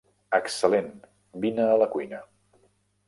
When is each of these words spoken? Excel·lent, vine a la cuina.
Excel·lent, 0.37 0.89
vine 1.45 1.67
a 1.67 1.77
la 1.83 1.91
cuina. 1.93 2.23